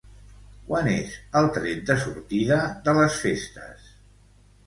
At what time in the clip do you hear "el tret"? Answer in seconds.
1.41-1.83